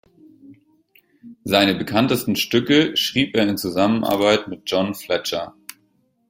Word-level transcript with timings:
Seine 1.43 1.75
bekanntesten 1.75 2.35
Stücke 2.35 2.97
schrieb 2.97 3.35
er 3.37 3.47
in 3.47 3.57
Zusammenarbeit 3.59 4.47
mit 4.47 4.63
John 4.65 4.95
Fletcher. 4.95 5.53